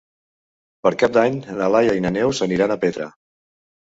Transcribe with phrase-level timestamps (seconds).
[0.85, 3.11] Per Cap d'Any na Laia i na Neus aniran a Petra.